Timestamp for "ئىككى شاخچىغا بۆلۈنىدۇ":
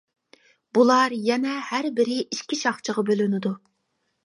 2.25-3.57